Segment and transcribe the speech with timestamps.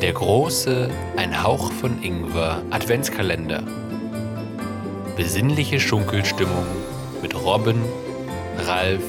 [0.00, 3.64] Der große Ein Hauch von Ingwer Adventskalender.
[5.16, 6.64] Besinnliche Schunkelstimmung
[7.20, 7.82] mit Robin,
[8.58, 9.02] Ralf,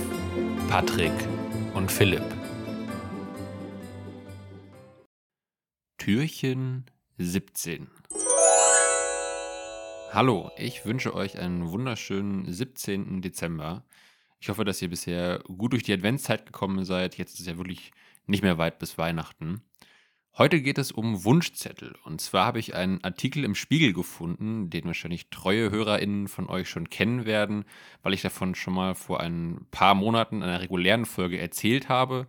[0.67, 1.11] Patrick
[1.75, 2.23] und Philipp.
[5.99, 6.85] Türchen
[7.19, 7.98] 17.
[10.11, 13.21] Hallo, ich wünsche euch einen wunderschönen 17.
[13.21, 13.83] Dezember.
[14.39, 17.15] Ich hoffe, dass ihr bisher gut durch die Adventszeit gekommen seid.
[17.19, 17.91] Jetzt ist es ja wirklich
[18.25, 19.61] nicht mehr weit bis Weihnachten.
[20.35, 21.95] Heute geht es um Wunschzettel.
[22.05, 26.69] Und zwar habe ich einen Artikel im Spiegel gefunden, den wahrscheinlich treue HörerInnen von euch
[26.69, 27.63] schon kennen werden,
[28.01, 32.25] weil ich davon schon mal vor ein paar Monaten in einer regulären Folge erzählt habe.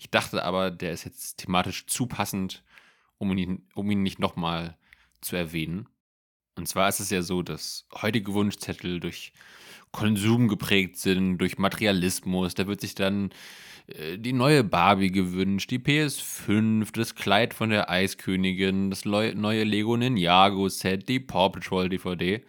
[0.00, 2.64] Ich dachte aber, der ist jetzt thematisch zu passend,
[3.18, 4.76] um ihn, um ihn nicht nochmal
[5.20, 5.86] zu erwähnen.
[6.60, 9.32] Und zwar ist es ja so, dass heutige Wunschzettel durch
[9.92, 12.54] Konsum geprägt sind, durch Materialismus.
[12.54, 13.30] Da wird sich dann
[13.86, 19.96] äh, die neue Barbie gewünscht, die PS5, das Kleid von der Eiskönigin, das neue Lego
[19.96, 22.44] Ninjago Set, die Paw Patrol DVD.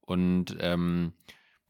[0.00, 1.12] Und ähm,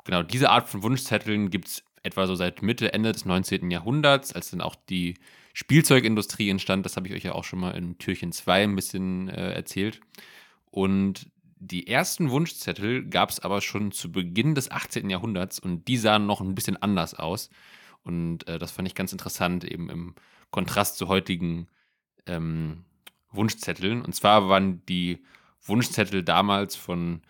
[0.04, 3.70] genau diese Art von Wunschzetteln gibt es etwa so seit Mitte, Ende des 19.
[3.70, 5.14] Jahrhunderts, als dann auch die
[5.52, 6.86] Spielzeugindustrie entstand.
[6.86, 10.00] Das habe ich euch ja auch schon mal in Türchen 2 ein bisschen äh, erzählt.
[10.70, 11.26] Und
[11.64, 15.08] die ersten Wunschzettel gab es aber schon zu Beginn des 18.
[15.08, 17.50] Jahrhunderts und die sahen noch ein bisschen anders aus.
[18.02, 20.14] Und äh, das fand ich ganz interessant, eben im
[20.50, 21.68] Kontrast zu heutigen
[22.26, 22.84] ähm,
[23.30, 24.02] Wunschzetteln.
[24.02, 25.22] Und zwar waren die
[25.62, 27.22] Wunschzettel damals von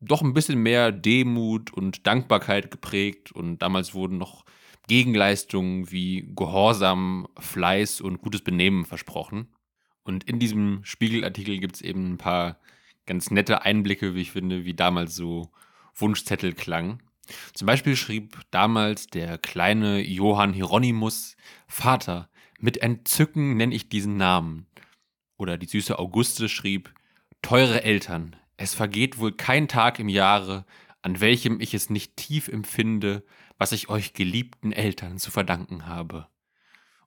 [0.00, 3.32] doch ein bisschen mehr Demut und Dankbarkeit geprägt.
[3.32, 4.44] Und damals wurden noch
[4.86, 9.48] Gegenleistungen wie Gehorsam, Fleiß und gutes Benehmen versprochen.
[10.04, 12.60] Und in diesem Spiegelartikel gibt es eben ein paar
[13.06, 15.50] ganz nette Einblicke, wie ich finde, wie damals so
[15.94, 17.02] Wunschzettel klang.
[17.54, 21.36] Zum Beispiel schrieb damals der kleine Johann Hieronymus,
[21.66, 22.28] Vater,
[22.58, 24.66] mit Entzücken nenne ich diesen Namen.
[25.36, 26.94] Oder die süße Auguste schrieb,
[27.42, 30.64] teure Eltern, es vergeht wohl kein Tag im Jahre,
[31.02, 33.24] an welchem ich es nicht tief empfinde,
[33.58, 36.28] was ich euch geliebten Eltern zu verdanken habe.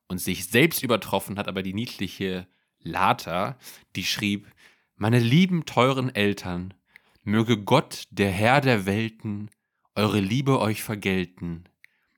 [0.08, 2.48] Und sich selbst übertroffen hat aber die niedliche
[2.82, 3.58] Lata,
[3.96, 4.48] die schrieb,
[4.96, 6.74] meine lieben teuren Eltern,
[7.24, 9.50] möge Gott, der Herr der Welten,
[9.96, 11.66] eure Liebe euch vergelten,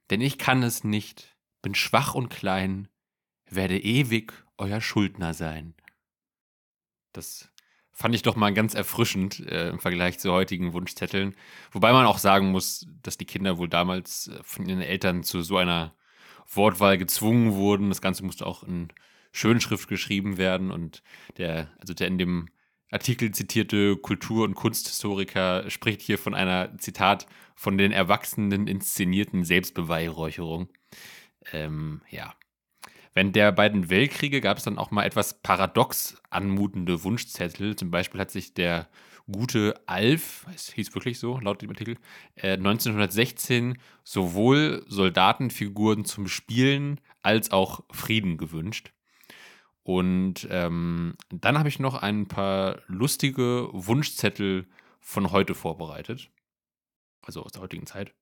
[0.09, 2.87] denn ich kann es nicht, bin schwach und klein,
[3.49, 5.73] werde ewig euer Schuldner sein.
[7.13, 7.49] Das
[7.91, 11.35] fand ich doch mal ganz erfrischend äh, im Vergleich zu heutigen Wunschzetteln.
[11.71, 15.41] Wobei man auch sagen muss, dass die Kinder wohl damals äh, von ihren Eltern zu
[15.41, 15.95] so einer
[16.47, 17.89] Wortwahl gezwungen wurden.
[17.89, 18.89] Das Ganze musste auch in
[19.31, 21.01] Schönschrift geschrieben werden und
[21.37, 22.49] der, also der in dem
[22.91, 30.69] Artikel zitierte Kultur- und Kunsthistoriker spricht hier von einer, Zitat, von den Erwachsenen inszenierten Selbstbeweihräucherung.
[31.51, 32.33] Ähm, ja.
[33.13, 37.75] Während der beiden Weltkriege gab es dann auch mal etwas paradox anmutende Wunschzettel.
[37.75, 38.87] Zum Beispiel hat sich der
[39.29, 41.97] gute Alf, es hieß wirklich so, laut dem Artikel,
[42.35, 48.93] äh, 1916 sowohl Soldatenfiguren zum Spielen als auch Frieden gewünscht.
[49.87, 54.67] Und ähm, dann habe ich noch ein paar lustige Wunschzettel
[54.99, 56.29] von heute vorbereitet.
[57.21, 58.13] Also aus der heutigen Zeit.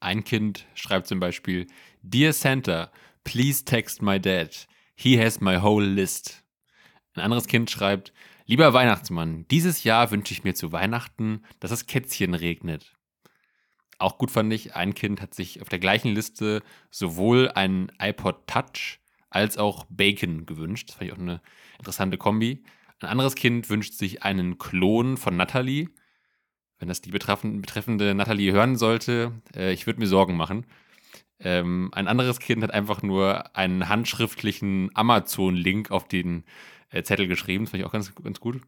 [0.00, 1.66] Ein Kind schreibt zum Beispiel:
[2.00, 2.90] Dear Santa,
[3.24, 4.66] please text my dad.
[4.94, 6.42] He has my whole list.
[7.12, 8.14] Ein anderes Kind schreibt:
[8.46, 12.96] Lieber Weihnachtsmann, dieses Jahr wünsche ich mir zu Weihnachten, dass es Kätzchen regnet.
[13.98, 18.46] Auch gut fand ich, ein Kind hat sich auf der gleichen Liste sowohl einen iPod
[18.46, 19.01] Touch
[19.32, 20.88] als auch Bacon gewünscht.
[20.88, 21.40] Das fand ich auch eine
[21.78, 22.62] interessante Kombi.
[23.00, 25.88] Ein anderes Kind wünscht sich einen Klon von Natalie.
[26.78, 30.66] Wenn das die betreffende Natalie hören sollte, äh, ich würde mir Sorgen machen.
[31.38, 36.44] Ähm, ein anderes Kind hat einfach nur einen handschriftlichen Amazon-Link auf den
[36.90, 37.64] äh, Zettel geschrieben.
[37.64, 38.60] Das fand ich auch ganz, ganz gut.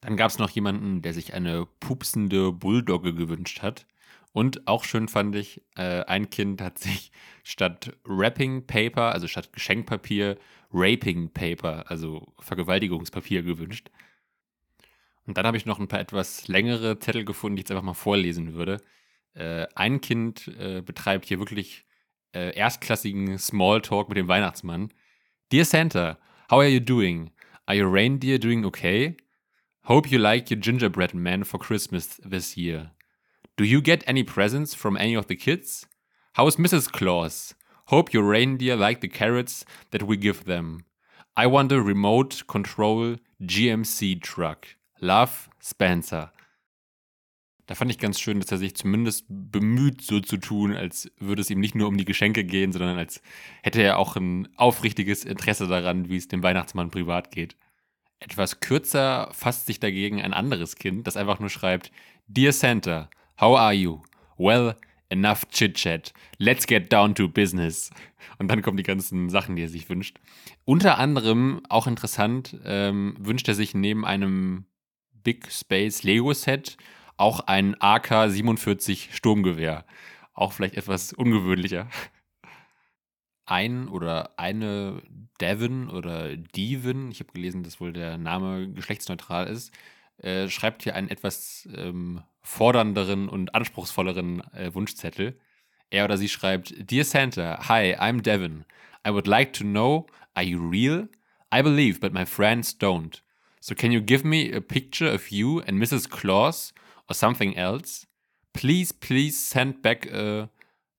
[0.00, 3.86] Dann gab es noch jemanden, der sich eine pupsende Bulldogge gewünscht hat.
[4.32, 7.12] Und auch schön fand ich, äh, ein Kind hat sich
[7.42, 10.38] statt Wrapping Paper, also statt Geschenkpapier,
[10.72, 13.90] Raping Paper, also Vergewaltigungspapier gewünscht.
[15.26, 17.84] Und dann habe ich noch ein paar etwas längere Zettel gefunden, die ich jetzt einfach
[17.84, 18.78] mal vorlesen würde.
[19.34, 21.84] Äh, ein Kind äh, betreibt hier wirklich
[22.34, 24.92] äh, erstklassigen Smalltalk mit dem Weihnachtsmann.
[25.52, 26.18] Dear Santa,
[26.50, 27.30] how are you doing?
[27.66, 29.16] Are your reindeer doing okay?
[29.84, 32.92] Hope you like your gingerbread man for Christmas this year.
[33.58, 35.86] Do you get any presents from any of the kids?
[36.36, 36.90] How's Mrs.
[36.90, 37.54] Claus?
[37.88, 40.86] Hope your reindeer like the carrots that we give them.
[41.36, 44.68] I want a remote control GMC truck.
[45.02, 46.32] Love, Spencer.
[47.66, 51.42] Da fand ich ganz schön, dass er sich zumindest bemüht, so zu tun, als würde
[51.42, 53.20] es ihm nicht nur um die Geschenke gehen, sondern als
[53.62, 57.56] hätte er auch ein aufrichtiges Interesse daran, wie es dem Weihnachtsmann privat geht.
[58.18, 61.92] Etwas kürzer fasst sich dagegen ein anderes Kind, das einfach nur schreibt:
[62.28, 63.10] Dear Santa,
[63.42, 64.00] how are you?
[64.38, 64.76] Well,
[65.10, 66.12] enough chit-chat.
[66.38, 67.90] Let's get down to business.
[68.38, 70.20] Und dann kommen die ganzen Sachen, die er sich wünscht.
[70.64, 74.64] Unter anderem, auch interessant, ähm, wünscht er sich neben einem
[75.24, 76.76] Big Space Lego Set
[77.16, 79.84] auch ein AK-47 Sturmgewehr.
[80.34, 81.88] Auch vielleicht etwas ungewöhnlicher.
[83.44, 85.02] Ein oder eine
[85.40, 89.72] Devin oder Devin, ich habe gelesen, dass wohl der Name geschlechtsneutral ist,
[90.18, 95.38] äh, schreibt hier einen etwas ähm, fordernderen und anspruchsvolleren äh, Wunschzettel.
[95.90, 98.64] Er oder sie schreibt: Dear Santa, hi, I'm Devin.
[99.06, 101.08] I would like to know, are you real?
[101.52, 103.22] I believe, but my friends don't.
[103.60, 106.08] So can you give me a picture of you and Mrs.
[106.08, 106.72] Claus
[107.08, 108.06] or something else?
[108.54, 110.50] Please, please send back a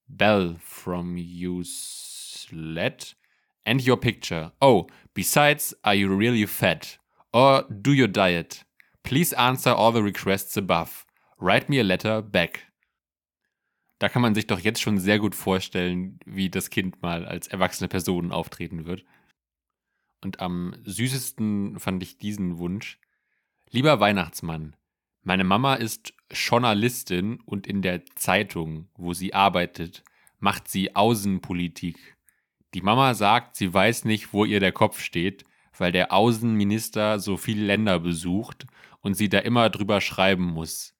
[0.08, 3.14] bell from you sled
[3.66, 4.52] and your picture.
[4.60, 6.98] Oh, besides, are you really fat?
[7.32, 8.64] Or do your diet?
[9.02, 11.04] Please answer all the requests above.
[11.44, 12.72] Write me a letter back.
[13.98, 17.48] Da kann man sich doch jetzt schon sehr gut vorstellen, wie das Kind mal als
[17.48, 19.04] erwachsene Person auftreten wird.
[20.22, 22.98] Und am süßesten fand ich diesen Wunsch.
[23.68, 24.74] Lieber Weihnachtsmann,
[25.22, 30.02] meine Mama ist Journalistin und in der Zeitung, wo sie arbeitet,
[30.38, 32.16] macht sie Außenpolitik.
[32.72, 35.44] Die Mama sagt, sie weiß nicht, wo ihr der Kopf steht,
[35.76, 38.64] weil der Außenminister so viele Länder besucht
[39.02, 40.94] und sie da immer drüber schreiben muss.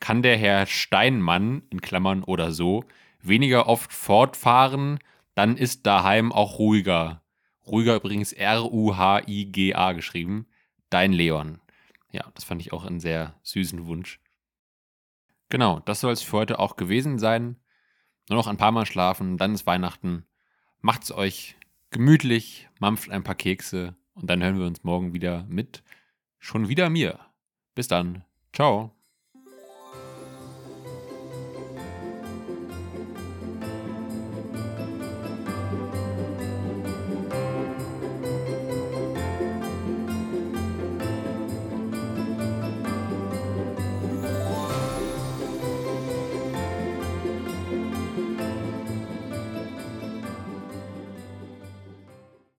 [0.00, 2.84] Kann der Herr Steinmann, in Klammern oder so,
[3.20, 4.98] weniger oft fortfahren,
[5.34, 7.22] dann ist daheim auch ruhiger.
[7.66, 10.46] Ruhiger übrigens R-U-H-I-G-A geschrieben.
[10.88, 11.60] Dein Leon.
[12.10, 14.20] Ja, das fand ich auch einen sehr süßen Wunsch.
[15.48, 17.56] Genau, das soll es für heute auch gewesen sein.
[18.28, 20.24] Nur noch ein paar Mal schlafen, dann ist Weihnachten.
[20.80, 21.56] Macht's euch
[21.90, 25.82] gemütlich, mampft ein paar Kekse und dann hören wir uns morgen wieder mit
[26.38, 27.18] schon wieder mir.
[27.74, 28.24] Bis dann.
[28.52, 28.99] Ciao.